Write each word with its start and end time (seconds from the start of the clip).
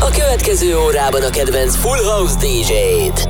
A 0.00 0.10
következő 0.10 0.78
órában 0.78 1.22
a 1.22 1.30
kedvenc 1.30 1.76
Full 1.76 2.04
House 2.04 2.34
DJ-t. 2.34 3.28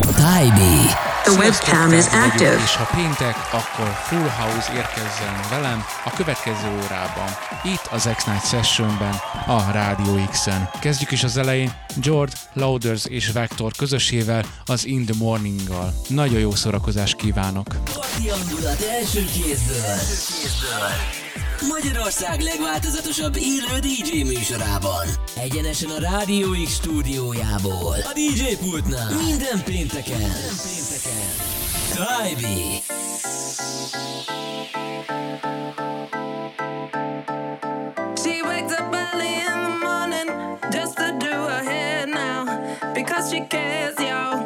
Tybee. 0.00 1.08
The 1.24 1.32
webcam 1.38 1.92
is 1.92 2.04
active. 2.04 2.62
És 2.64 2.76
ha 2.76 2.88
péntek, 2.96 3.36
akkor 3.52 3.86
Full 4.06 4.28
House 4.38 4.72
érkezzen 4.74 5.40
velem 5.50 5.84
a 6.04 6.10
következő 6.16 6.68
órában. 6.84 7.28
Itt 7.64 7.88
az 7.90 8.08
X-Night 8.16 8.46
Sessionben, 8.46 9.14
a 9.46 9.70
Rádió 9.72 10.24
X-en. 10.30 10.70
Kezdjük 10.80 11.10
is 11.10 11.24
az 11.24 11.36
elején 11.36 11.72
George, 11.96 12.32
Louders 12.52 13.06
és 13.06 13.30
Vector 13.30 13.72
közösével 13.76 14.44
az 14.64 14.86
In 14.86 15.04
The 15.04 15.14
Morning-gal. 15.18 15.94
Nagyon 16.08 16.38
jó 16.38 16.50
szórakozást 16.54 17.16
kívánok! 17.16 17.66
Parti 17.94 18.28
hangulat 18.28 18.80
első 19.00 19.24
kézből. 19.24 19.96
Magyarország 21.68 22.40
legváltozatosabb 22.40 23.36
élő 23.36 23.78
DJ 23.78 24.22
műsorában. 24.22 25.06
Egyenesen 25.36 25.90
a 25.90 25.98
Rádió 25.98 26.50
X 26.64 26.72
stúdiójából. 26.74 27.94
A 27.94 28.12
DJ 28.14 28.54
pultnál. 28.60 29.14
Minden 29.14 29.64
pénteken. 29.64 30.18
Minden 30.18 30.54
pénteken. 30.62 31.58
Tybee. 31.90 32.80
She 38.22 38.42
wakes 38.42 38.72
up 38.72 38.94
early 38.94 39.34
in 39.46 39.62
the 39.64 39.76
morning 39.86 40.28
just 40.72 40.96
to 40.96 41.16
do 41.18 41.30
her 41.48 41.62
hair 41.64 42.06
now 42.06 42.44
because 42.94 43.30
she 43.30 43.40
cares, 43.48 43.98
yo. 43.98 44.39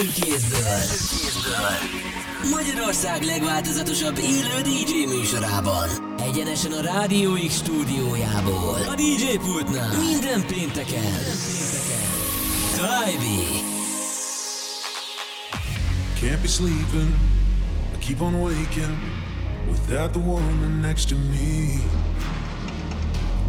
Első 0.00 0.12
kézből. 0.20 0.80
Magyarország 2.50 3.22
legváltozatosabb 3.22 4.18
élő 4.18 4.60
DJ 4.62 5.16
műsorában. 5.16 5.88
Egyenesen 6.22 6.72
a 6.72 6.80
Rádió 6.80 7.32
X 7.46 7.54
stúdiójából. 7.56 8.78
A 8.88 8.94
DJ 8.94 9.36
pultnál. 9.36 9.96
Minden 9.96 10.46
pénteken. 10.46 11.12
Tajbi. 12.76 13.68
Can't 16.20 16.42
be 16.42 16.48
sleeping, 16.48 17.14
I 17.94 17.98
keep 17.98 18.20
on 18.20 18.34
waking 18.34 18.98
without 19.68 20.12
the 20.12 20.20
woman 20.20 20.80
next 20.80 21.08
to 21.08 21.14
me. 21.14 21.80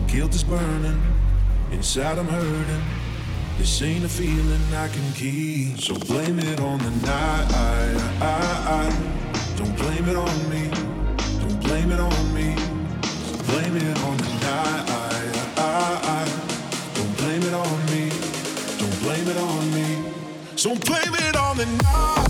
Guilt 0.07 0.33
is 0.33 0.43
burning, 0.43 1.01
inside 1.71 2.17
I'm 2.17 2.27
hurting. 2.27 3.00
This 3.61 3.83
ain't 3.83 4.03
a 4.03 4.09
feeling 4.09 4.73
I 4.73 4.87
can 4.87 5.13
keep, 5.13 5.79
so 5.79 5.93
blame 5.93 6.39
it 6.39 6.59
on 6.59 6.79
the 6.79 6.89
night. 7.05 7.47
Don't 9.55 9.77
blame 9.77 10.09
it 10.09 10.15
on 10.15 10.49
me, 10.49 10.67
don't 11.39 11.59
blame 11.61 11.91
it 11.91 11.99
on 11.99 12.33
me. 12.33 12.55
Blame 13.45 13.77
it 13.77 13.97
on 14.03 14.17
the 14.17 14.29
night. 14.41 14.87
Don't 16.95 17.17
blame 17.17 17.43
it 17.43 17.53
on 17.53 17.85
me, 17.91 18.09
don't 18.79 18.99
blame 19.03 19.27
it 19.27 19.37
on 19.37 19.71
me. 19.75 20.11
So 20.55 20.73
blame 20.73 21.13
it 21.13 21.35
on 21.35 21.57
the 21.57 21.67
night. 21.67 22.20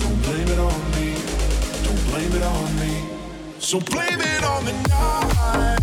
Don't 0.00 0.22
blame 0.22 0.48
it 0.48 0.58
on 0.58 0.90
me. 0.92 1.14
Don't 1.84 2.02
blame 2.10 2.32
it 2.32 2.42
on 2.42 2.76
me. 2.80 2.92
So 3.58 3.80
blame 3.80 4.20
it 4.20 4.44
on 4.44 4.64
the 4.64 4.72
night. 4.88 5.79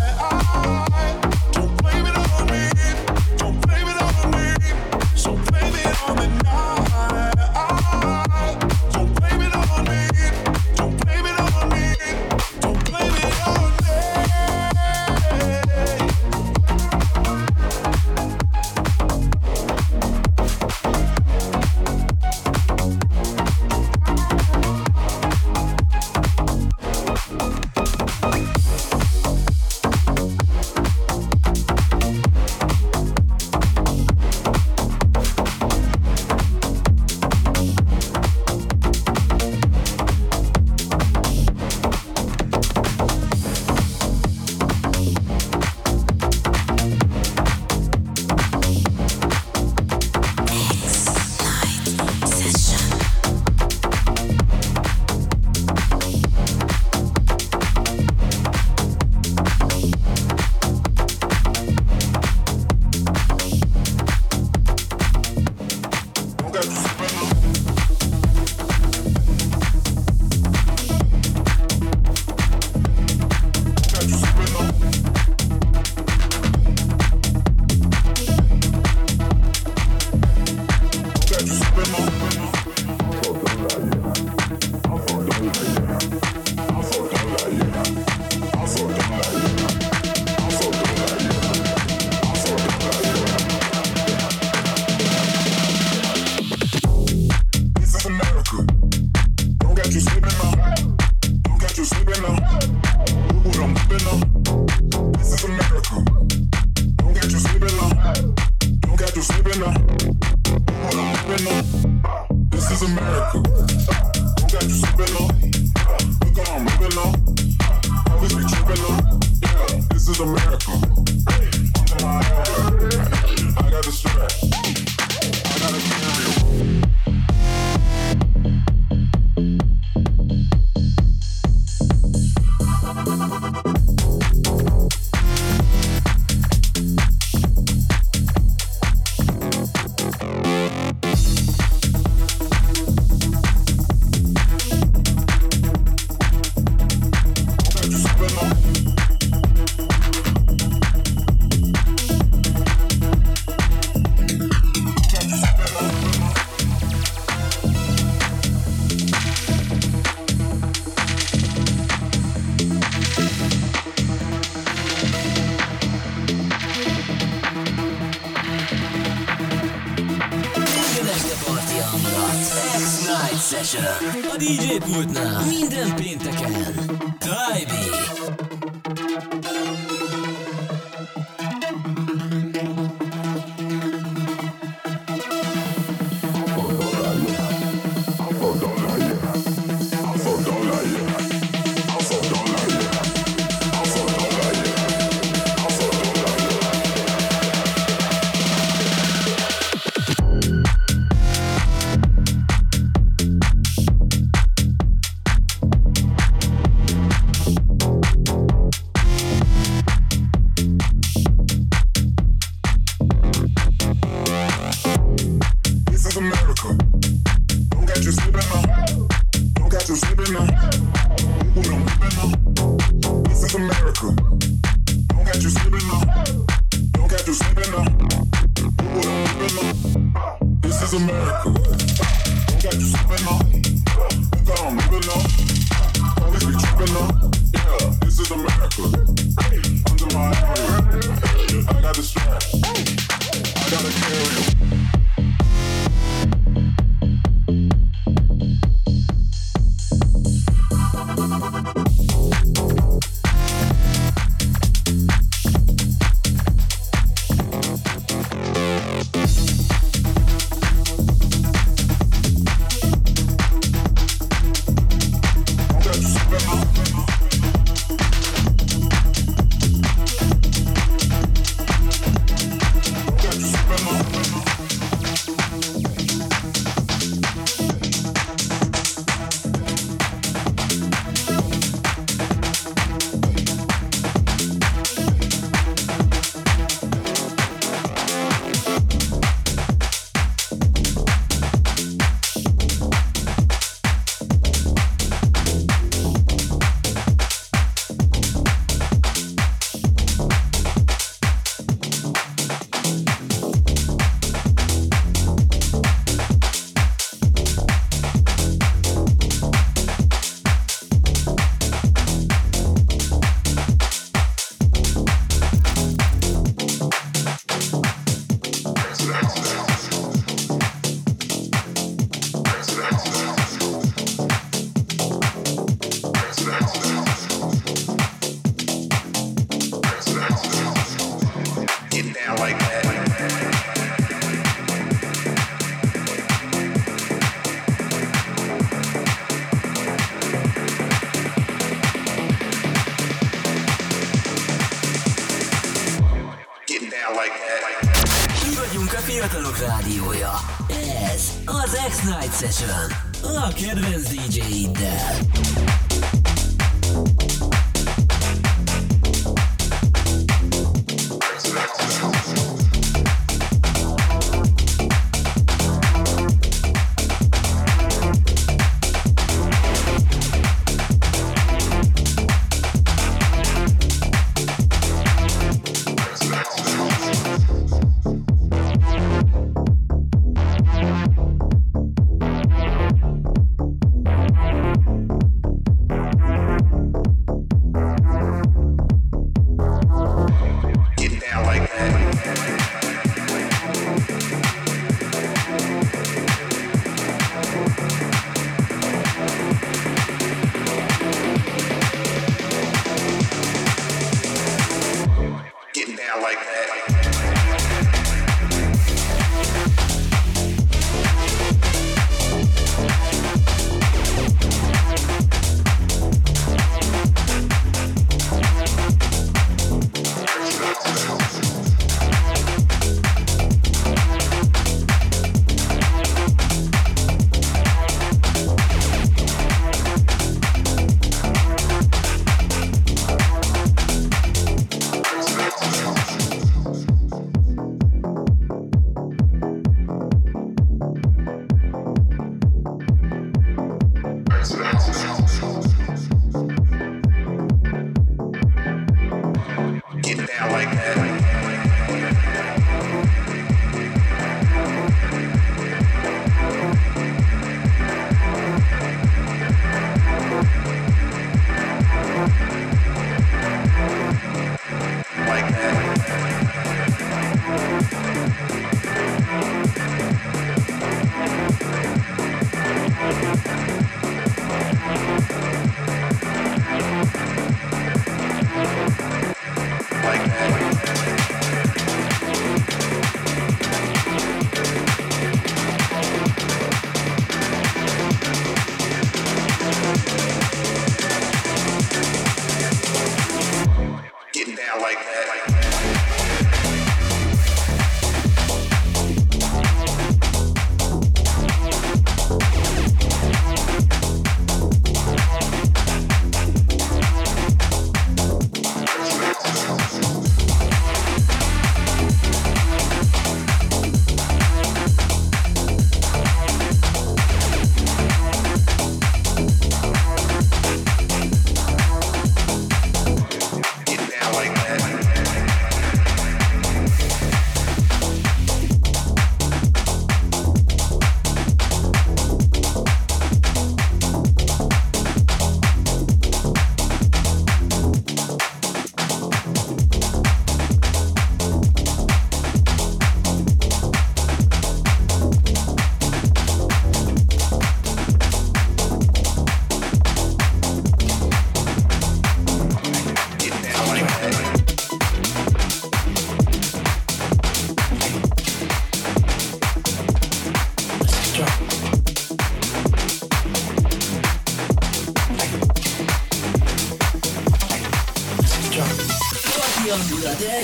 Session. 352.37 352.91
A 353.23 353.51
kedvenc 353.53 354.07
DJ-iddel. 354.07 355.76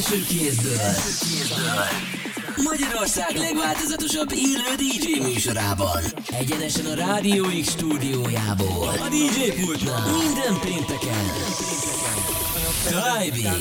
Első 0.04 0.26
kézből. 0.26 0.78
Magyarország 2.64 3.36
legváltozatosabb 3.36 4.32
élő 4.32 4.76
DJ 4.78 5.20
műsorában. 5.20 6.04
Egyenesen 6.40 6.86
a 6.86 6.94
Rádió 6.94 7.46
X 7.62 7.70
stúdiójából. 7.70 8.88
A 8.88 9.08
DJ 9.10 9.62
pultnál. 9.62 10.12
Minden 10.12 10.60
pénteken. 10.60 11.26
Drive 12.88 13.52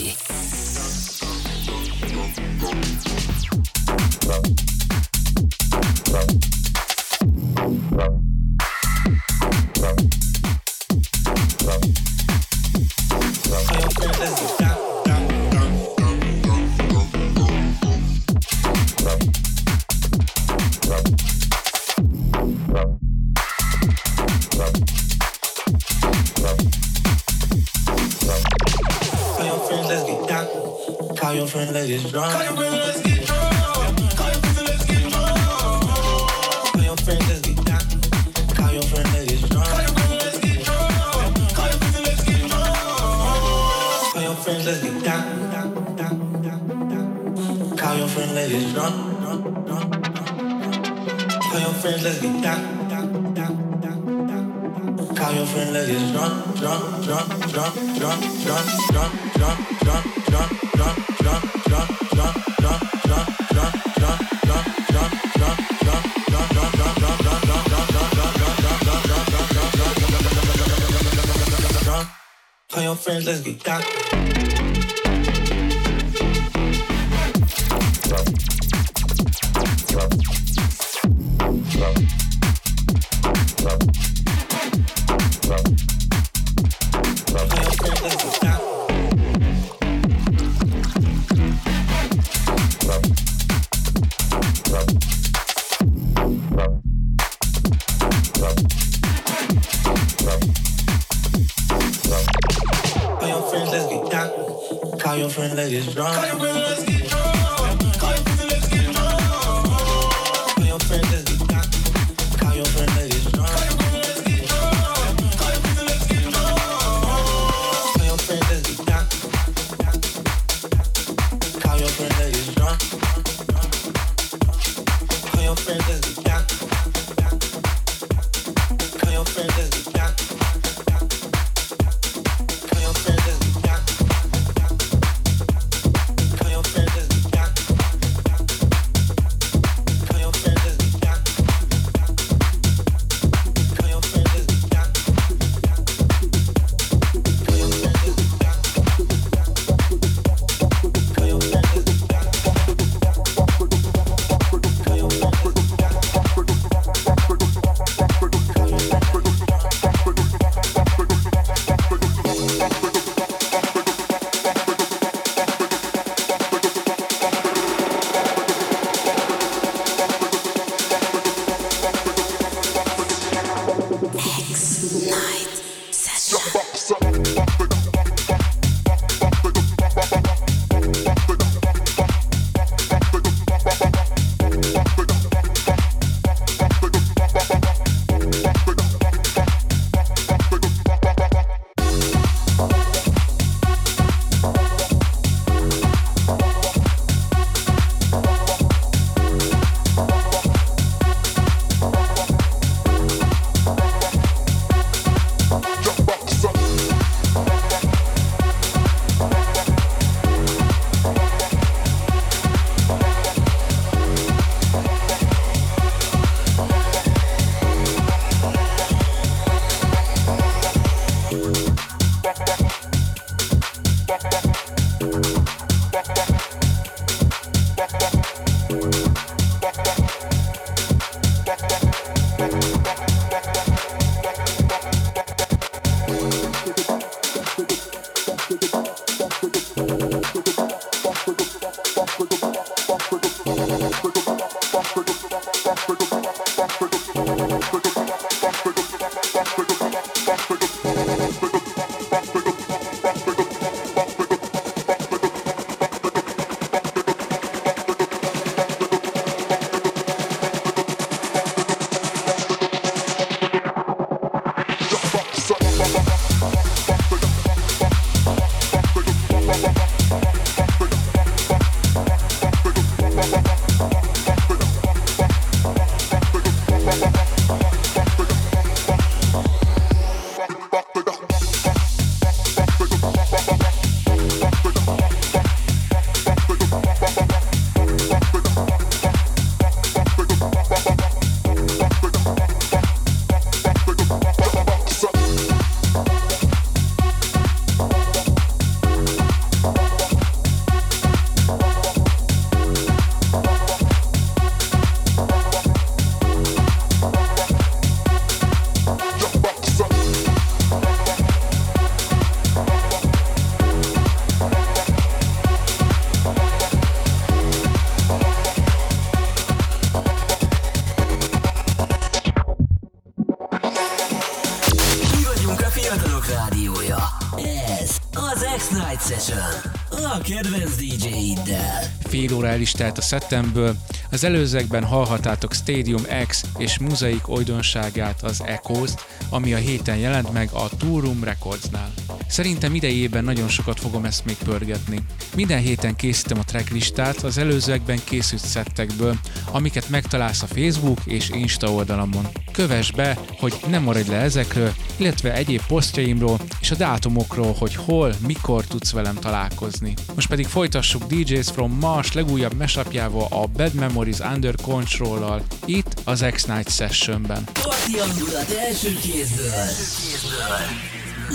Telt 332.70 332.98
a 332.98 333.02
szettemből, 333.02 333.76
az 334.10 334.24
előzőekben 334.24 334.84
hallhattátok 334.84 335.54
Stadium 335.54 336.02
X 336.26 336.44
és 336.58 336.78
Muzaik 336.78 337.28
ojdonságát, 337.28 338.22
az 338.22 338.42
Echoes-t, 338.44 339.06
ami 339.30 339.54
a 339.54 339.56
héten 339.56 339.96
jelent 339.96 340.32
meg 340.32 340.48
a 340.52 340.68
Room 340.80 341.24
Recordsnál. 341.24 341.92
Szerintem 342.32 342.74
idejében 342.74 343.24
nagyon 343.24 343.48
sokat 343.48 343.80
fogom 343.80 344.04
ezt 344.04 344.24
még 344.24 344.36
pörgetni. 344.36 345.00
Minden 345.34 345.60
héten 345.60 345.96
készítem 345.96 346.38
a 346.38 346.44
tracklistát 346.44 347.16
az 347.16 347.38
előzőekben 347.38 348.00
készült 348.04 348.44
szettekből, 348.44 349.16
amiket 349.50 349.88
megtalálsz 349.88 350.42
a 350.42 350.46
Facebook 350.46 350.98
és 351.04 351.28
Insta 351.28 351.70
oldalamon. 351.70 352.28
Kövess 352.52 352.90
be, 352.90 353.18
hogy 353.38 353.54
ne 353.68 353.78
maradj 353.78 354.10
le 354.10 354.16
ezekről, 354.16 354.74
illetve 354.96 355.34
egyéb 355.34 355.62
posztjaimról 355.66 356.40
és 356.60 356.70
a 356.70 356.74
dátumokról, 356.74 357.54
hogy 357.58 357.74
hol, 357.74 358.14
mikor 358.26 358.64
tudsz 358.64 358.92
velem 358.92 359.14
találkozni. 359.14 359.94
Most 360.14 360.28
pedig 360.28 360.46
folytassuk 360.46 361.04
DJs 361.04 361.50
from 361.50 361.72
Mars 361.80 362.12
legújabb 362.12 362.54
mesapjával 362.54 363.26
a 363.30 363.46
Bad 363.46 363.74
Memories 363.74 364.18
Under 364.18 364.54
Control-al, 364.62 365.42
itt 365.64 366.00
az 366.04 366.24
X-Night 366.32 366.70
Sessionben. 366.70 367.44
Parti 367.44 367.98
hangulat 367.98 368.56
első 368.68 368.98
kézből. 369.02 369.64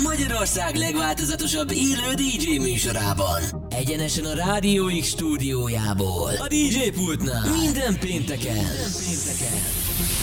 Magyarország 0.02 0.74
legváltozatosabb 0.74 1.70
élő 1.70 2.14
DJ 2.14 2.58
műsorában. 2.58 3.42
Egyenesen 3.68 4.24
a 4.24 4.34
Rádió 4.34 4.86
X 5.00 5.06
stúdiójából. 5.08 6.30
A 6.38 6.46
DJ 6.46 6.90
pultnál. 6.90 7.50
Minden 7.60 7.98
pénteken. 7.98 8.54
Minden 8.54 8.90
pénteken. 9.04 9.58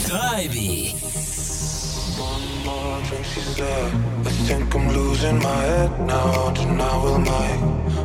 Tybee. 0.04 0.90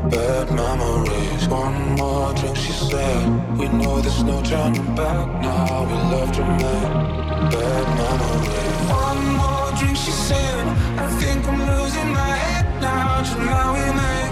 Bad 0.09 0.51
memories. 0.51 1.47
One 1.47 1.95
more 1.95 2.33
drink, 2.33 2.57
she 2.57 2.71
said. 2.71 3.57
We 3.57 3.67
know 3.67 4.01
there's 4.01 4.23
no 4.23 4.41
turning 4.41 4.95
back 4.95 5.41
now. 5.41 5.85
We 5.85 5.93
love 6.13 6.31
to 6.33 6.43
make 6.43 6.91
bad 7.53 7.87
memories. 8.01 8.89
One 8.89 9.23
more 9.37 9.71
drink, 9.77 9.95
she 9.97 10.11
said. 10.11 10.65
Think 11.41 11.59
I'm 11.59 11.81
losing 11.81 12.11
my 12.13 12.35
head 12.37 12.81
now. 12.81 13.23
Tonight 13.23 13.73
we 13.73 13.85
make 13.97 14.30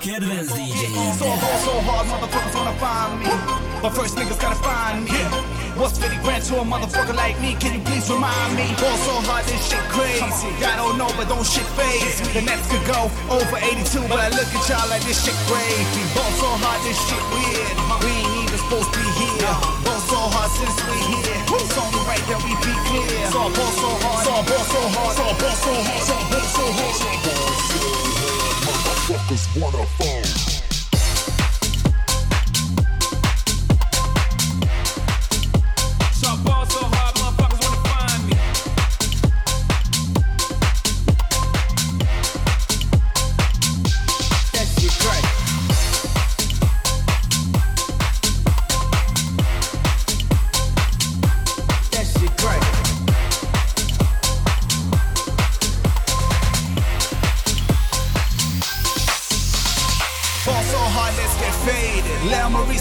A 0.00 0.02
kedvenc 0.02 0.48
So 0.48 0.56
DJ-iddel. 0.56 1.28
hard, 1.28 1.60
so 1.60 1.72
hard, 1.84 2.06
motherfuckers 2.08 2.54
wanna 2.56 2.76
find 2.80 3.20
me. 3.20 3.28
But 3.82 3.92
first 3.92 4.16
niggas 4.16 4.40
gotta 4.40 4.56
find 4.56 5.04
me. 5.04 5.20
What's 5.76 5.98
50 5.98 6.16
grand 6.24 6.42
to 6.48 6.56
a 6.60 6.64
motherfucker 6.64 7.12
like 7.12 7.36
me? 7.40 7.52
Can 7.60 7.76
you 7.76 7.82
please 7.84 8.08
remind 8.08 8.56
me? 8.56 8.64
Ball 8.80 8.96
so 9.04 9.20
hard, 9.28 9.44
this 9.44 9.60
shit 9.68 9.84
crazy. 9.92 10.48
I 10.64 10.76
don't 10.80 10.96
know, 10.96 11.12
but 11.20 11.28
don't 11.28 11.44
shit 11.44 11.68
phase 11.76 12.16
me. 12.24 12.32
The 12.32 12.42
Nets 12.48 12.64
could 12.72 12.84
go 12.88 13.12
over 13.28 13.56
82, 13.60 14.00
but 14.08 14.24
I 14.24 14.32
look 14.32 14.48
at 14.48 14.64
y'all 14.72 14.88
like 14.88 15.04
this 15.04 15.20
shit 15.20 15.36
crazy. 15.44 16.02
Ball 16.16 16.32
so 16.40 16.48
hard, 16.48 16.80
this 16.80 16.96
shit 17.04 17.24
weird. 17.36 17.76
We 18.00 18.08
ain't 18.24 18.48
even 18.48 18.56
supposed 18.56 18.88
to 18.88 19.00
be 19.04 19.04
here. 19.20 19.52
Ball 19.84 20.00
so 20.08 20.16
hard 20.32 20.48
since 20.56 20.80
we 20.80 20.96
here. 21.12 21.40
It's 21.60 21.76
only 21.76 22.00
right 22.08 22.24
that 22.24 22.40
we 22.40 22.56
be 22.64 22.72
clear. 22.88 23.20
So 23.28 23.52
ball 23.52 23.72
so 23.76 23.88
hard, 24.00 24.24
so 24.24 24.32
ball 24.48 24.64
so 24.64 24.80
hard, 24.96 25.12
so 25.12 25.24
ball 25.36 25.56
so 25.60 25.72
hard, 25.76 26.02
so 26.08 26.16
ball 26.32 26.46
so 26.56 26.64
hard. 26.72 26.90
Motherfuckers 29.10 29.60
wanna 29.60 29.86
fall. 29.98 30.19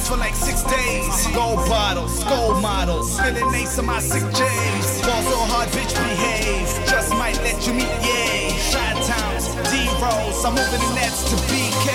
For 0.10 0.18
like 0.18 0.34
six 0.34 0.64
days. 0.66 1.28
Gold 1.38 1.62
bottles, 1.70 2.24
gold 2.26 2.62
models, 2.62 3.14
spilling 3.14 3.54
ace 3.54 3.78
on 3.78 3.86
my 3.86 4.00
sick 4.02 4.26
J's. 4.34 4.88
Fall 5.06 5.22
so 5.30 5.40
hard, 5.54 5.70
bitch, 5.70 5.94
behave. 5.94 6.66
Just 6.90 7.14
might 7.14 7.38
let 7.46 7.62
you 7.70 7.74
meet, 7.78 7.94
yay. 8.02 8.50
Shot 8.58 8.98
towns, 9.06 9.54
D 9.70 9.86
rolls, 10.02 10.42
I'm 10.42 10.58
moving 10.58 10.82
the 10.82 10.92
nets 10.98 11.30
to 11.30 11.36
BK. 11.46 11.88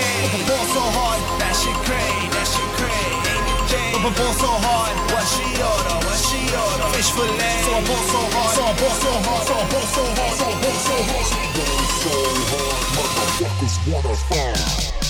Ball 0.47 0.65
so 0.71 0.83
hard, 0.95 1.19
that 1.43 1.55
shit 1.59 1.75
cray, 1.83 2.15
that 2.31 2.47
shit 2.47 2.71
cray. 2.79 3.03
It 3.35 3.43
Jay? 3.67 3.91
Ball 3.99 4.35
so 4.39 4.51
hard, 4.63 4.95
what 5.11 5.27
she 5.27 5.43
order, 5.59 5.97
what 6.07 6.19
she 6.23 6.39
order? 6.55 6.87
Fish 6.95 7.11
fillet. 7.11 7.59
So 7.67 7.75
I 7.75 7.83
ball 7.83 8.03
so 8.15 8.21
hard, 8.31 8.51
so 8.55 8.63
I 8.63 8.73
ball 8.79 8.95
so 8.95 9.11
hard, 9.27 9.43
so 9.43 9.53
I 9.59 9.65
ball 9.75 9.87
so 9.91 10.03
hard, 10.07 10.33
so 10.39 10.45
I 10.47 10.55
ball 10.63 10.79
so 10.87 10.95
hard. 11.03 11.25
So 11.27 11.35
I 11.35 11.51
ball 11.51 11.83
so 11.99 12.13
hard, 12.47 12.79
motherfuckers 12.95 13.75
wanna 13.91 14.15
find. 14.31 15.04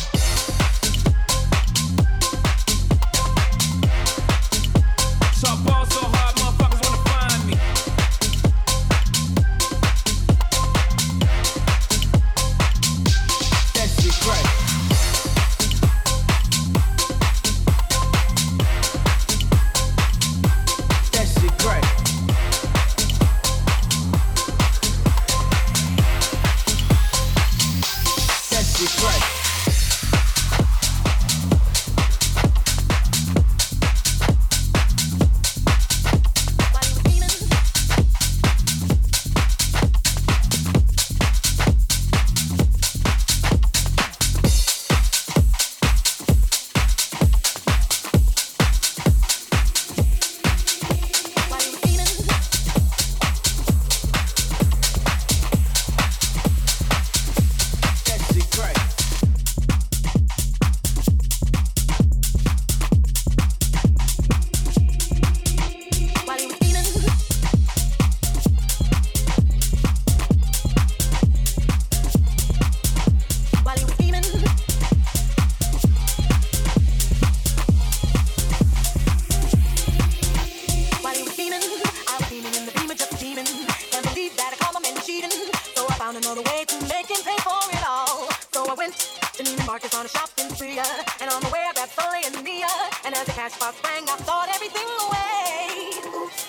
Found 86.15 86.25
another 86.25 86.49
way 86.49 86.63
to 86.65 86.75
make 86.87 87.07
him 87.07 87.21
pay 87.23 87.35
for 87.43 87.59
it 87.71 87.83
all. 87.87 88.29
So 88.51 88.65
I 88.69 88.73
went 88.73 88.95
to 89.33 89.43
Neiman 89.43 89.67
Marcus 89.67 89.93
on 89.95 90.05
a 90.05 90.09
shopping 90.09 90.49
spree, 90.49 90.79
uh, 90.79 90.85
and 91.21 91.29
on 91.31 91.41
the 91.41 91.49
way 91.49 91.59
I 91.59 91.73
grabbed 91.73 91.91
Sully 91.91 92.21
and 92.25 92.43
Mia. 92.43 92.71
And 93.05 93.15
as 93.15 93.25
the 93.25 93.33
cash 93.33 93.57
box 93.59 93.75
rang, 93.83 94.03
I 94.07 94.15
thought 94.23 94.49
everything 94.53 94.87
away. 95.07 95.91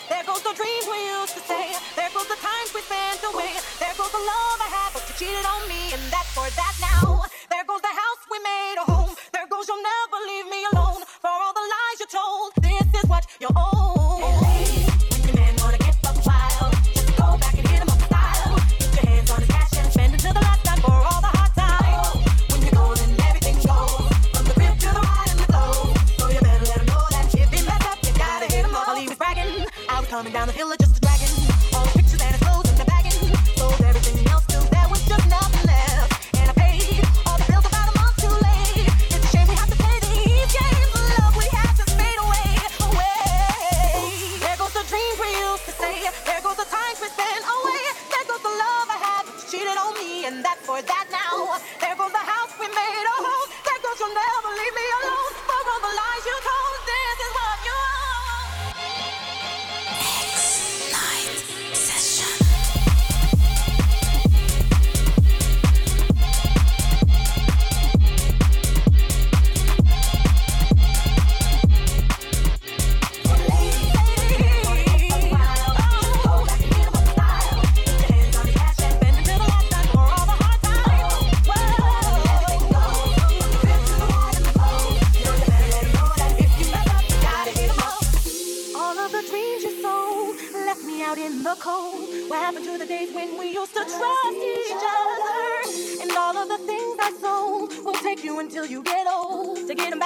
There 0.09 0.25
goes 0.25 0.43
the 0.43 0.55
dreams 0.55 0.87
we 0.87 1.01
used 1.19 1.35
to 1.35 1.43
say. 1.43 1.75
There 1.97 2.11
goes 2.15 2.29
the 2.29 2.39
times 2.39 2.71
we 2.75 2.81
spent 2.83 3.23
away. 3.33 3.59
There 3.79 3.95
goes 3.99 4.13
the 4.13 4.23
love 4.23 4.59
I 4.63 4.71
had, 4.71 4.91
but 4.95 5.03
you 5.09 5.15
cheated 5.19 5.47
on 5.47 5.63
me, 5.69 5.93
and 5.95 6.03
that's 6.13 6.31
for 6.35 6.47
that 6.47 6.75
now. 6.81 7.16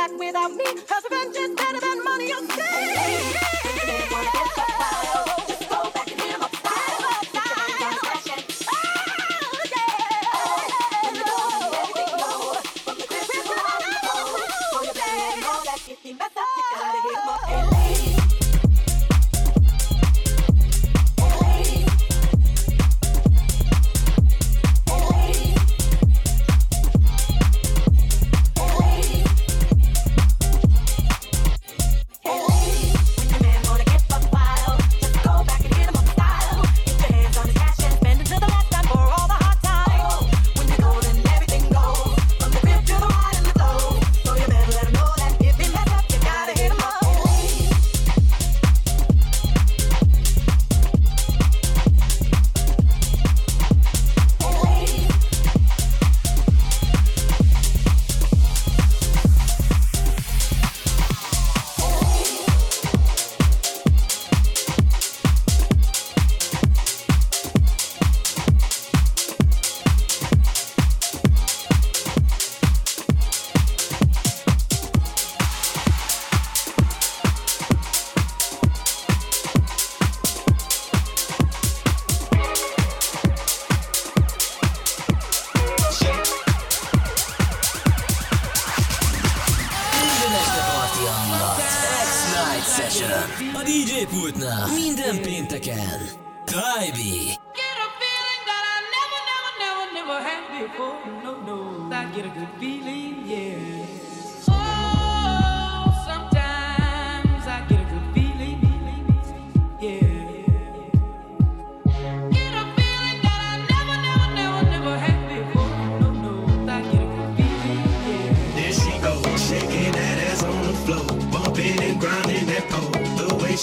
Back 0.00 0.18
without 0.18 0.50
me, 0.52 0.64
cause 0.88 1.04
revenge 1.10 1.36
is 1.36 1.59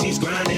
she's 0.07 0.19
grinding 0.19 0.56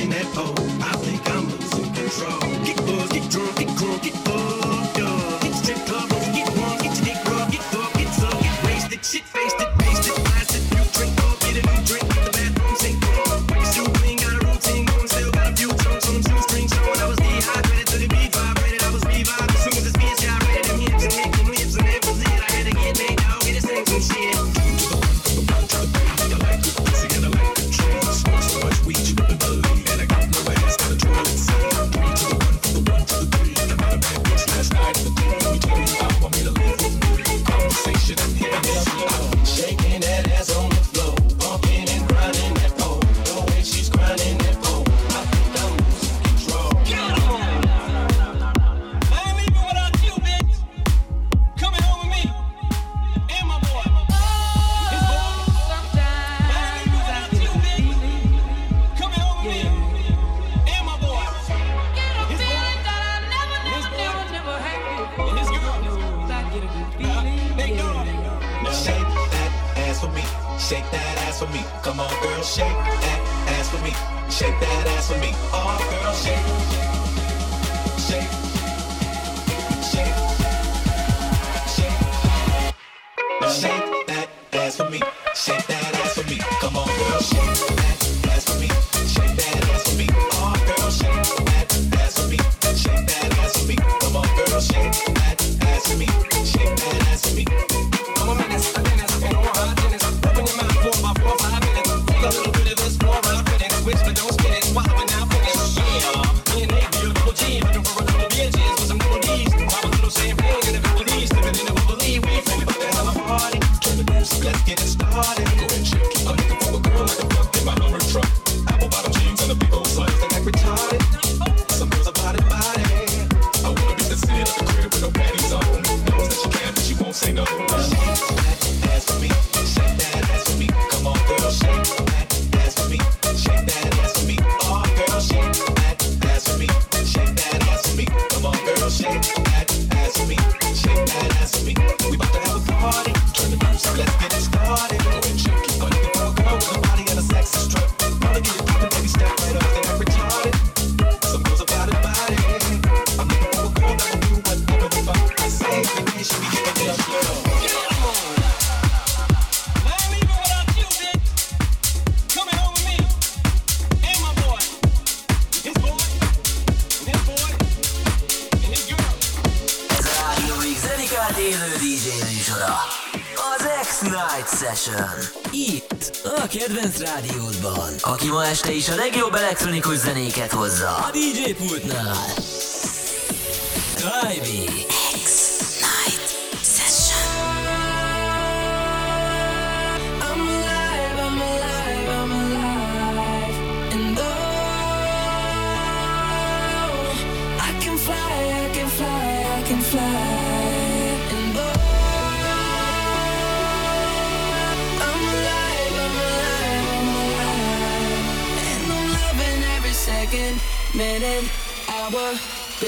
DJ 181.79 182.38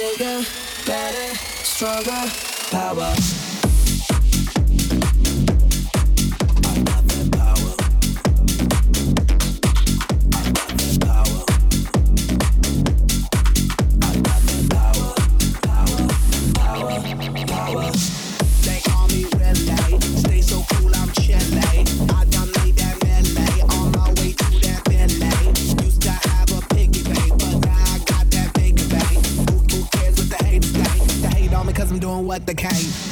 bigger, 0.01 0.41
better, 0.85 1.35
stronger, 1.63 2.31
power. 2.71 3.50
Cause 32.45 33.07
I'm 33.07 33.10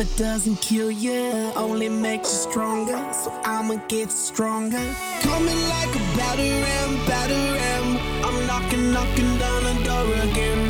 never 0.00 0.16
doesn't 0.16 0.60
kill 0.60 0.90
you, 0.90 1.52
only 1.56 1.88
makes 1.88 2.28
you 2.32 2.50
stronger. 2.50 2.98
So 3.12 3.30
I'ma 3.44 3.76
get 3.88 4.10
stronger. 4.10 4.82
Coming 5.20 5.60
like 5.68 5.94
a 5.94 6.02
battering, 6.16 7.06
battering. 7.06 7.98
I'm 8.24 8.46
knocking, 8.46 8.92
knocking 8.92 9.38
down 9.38 9.62
the 9.64 9.84
door 9.84 10.30
again. 10.30 10.69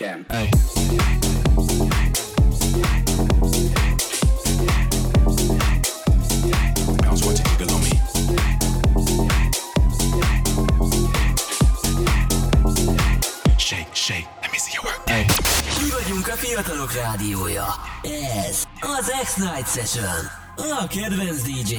nekem. 0.00 0.24
Hey. 0.28 0.48
fiatalok 16.36 16.92
rádiója. 16.92 17.66
Ez 18.02 18.64
az 18.80 19.12
X-Night 19.22 19.68
Session. 19.68 20.38
A 20.56 20.86
kedvenc 20.86 21.42
DJ 21.42 21.74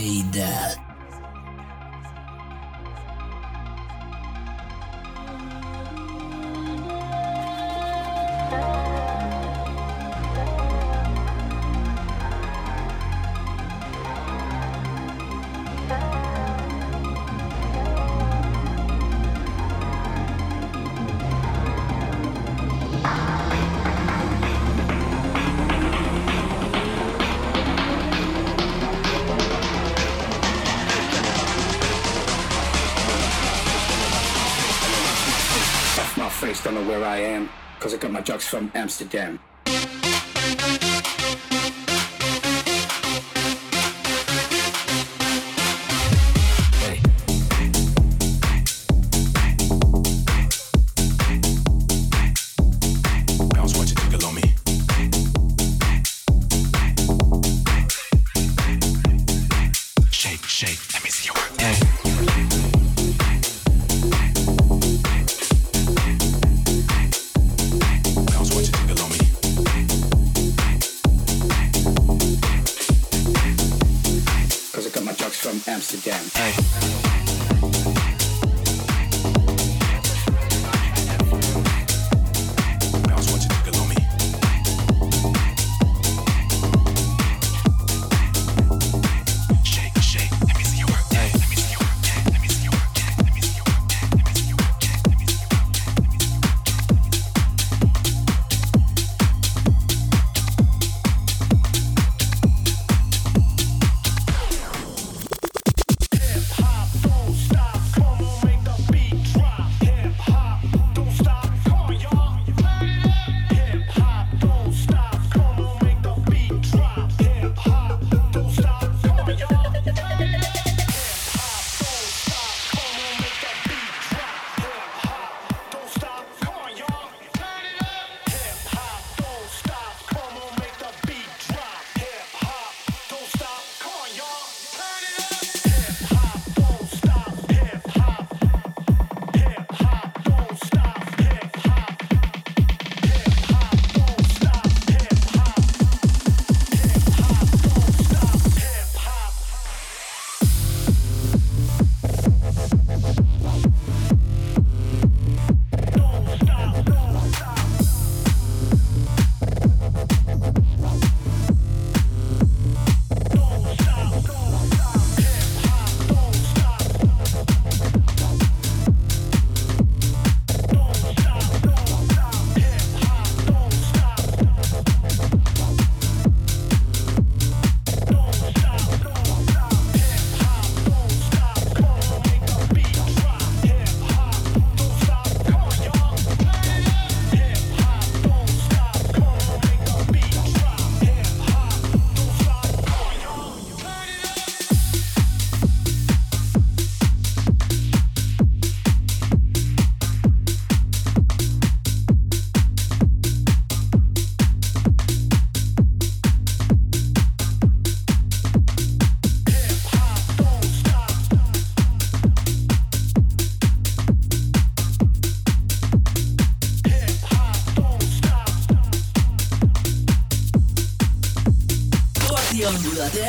I 37.93 37.97
got 37.97 38.11
my 38.11 38.21
drugs 38.21 38.45
from 38.45 38.71
Amsterdam. 38.73 39.39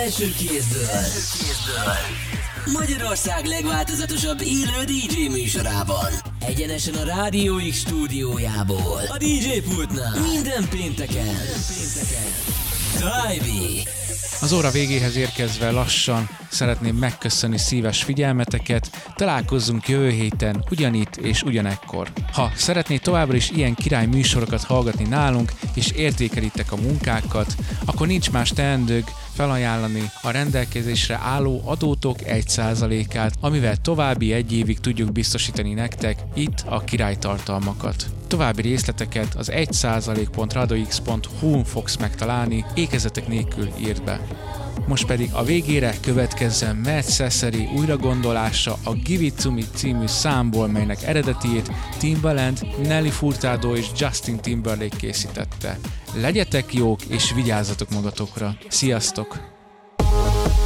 Első 0.03 0.33
kézből. 0.39 0.87
Magyarország 2.73 3.45
legváltozatosabb 3.45 4.41
élő 4.41 4.85
DJ 4.85 5.27
műsorában. 5.29 6.13
Egyenesen 6.47 6.95
a 6.95 7.05
Rádió 7.05 7.57
X 7.71 7.77
stúdiójából. 7.77 9.01
A 9.09 9.17
DJ 9.17 9.61
pultnál. 9.75 10.21
Minden 10.33 10.69
pénteken. 10.69 11.37
Tajbi. 13.01 13.83
Az 14.41 14.53
óra 14.53 14.71
végéhez 14.71 15.17
érkezve 15.17 15.71
lassan 15.71 16.29
szeretném 16.53 16.97
megköszönni 16.97 17.59
szíves 17.59 18.03
figyelmeteket, 18.03 19.13
találkozzunk 19.15 19.89
jövő 19.89 20.11
héten 20.11 20.65
ugyanitt 20.71 21.17
és 21.17 21.43
ugyanekkor. 21.43 22.09
Ha 22.33 22.51
szeretné 22.55 22.97
továbbra 22.97 23.37
is 23.37 23.51
ilyen 23.51 23.75
király 23.75 24.07
műsorokat 24.07 24.65
hallgatni 24.65 25.05
nálunk, 25.05 25.53
és 25.75 25.91
értékelitek 25.91 26.73
a 26.73 26.77
munkákat, 26.77 27.55
akkor 27.85 28.07
nincs 28.07 28.31
más 28.31 28.51
teendők 28.51 29.11
felajánlani 29.35 30.11
a 30.23 30.31
rendelkezésre 30.31 31.19
álló 31.23 31.63
adótok 31.65 32.19
1%-át, 32.25 33.35
amivel 33.41 33.77
további 33.77 34.33
egy 34.33 34.53
évig 34.53 34.81
tudjuk 34.81 35.13
biztosítani 35.13 35.75
nektek 35.75 36.19
itt 36.35 36.65
a 36.67 36.81
királytartalmakat. 36.81 38.07
További 38.27 38.63
részleteket 38.63 39.35
az 39.35 39.51
1%.radox.hu-n 39.55 41.65
fogsz 41.65 41.97
megtalálni, 41.97 42.65
ékezetek 42.75 43.29
nélkül 43.29 43.69
írd 43.81 44.03
be. 44.03 44.21
Most 44.87 45.07
pedig 45.07 45.31
a 45.33 45.45
végére 45.45 45.95
következzen 46.43 46.77
Matt 46.77 47.05
Cesari 47.05 47.69
újragondolása 47.77 48.77
a 48.85 48.93
Give 48.93 49.23
It 49.23 49.43
To 49.43 49.51
Me 49.51 49.63
című 49.75 50.07
számból, 50.07 50.69
melynek 50.69 51.03
eredetiét 51.03 51.71
Timbaland, 51.99 52.67
Nelly 52.83 53.09
Furtado 53.09 53.75
és 53.75 53.87
Justin 53.99 54.37
Timberlake 54.37 54.97
készítette. 54.97 55.79
Legyetek 56.15 56.75
jók 56.75 57.05
és 57.05 57.33
vigyázzatok 57.33 57.91
magatokra. 57.91 58.57
Sziasztok! 58.69 59.41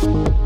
be 0.03 0.46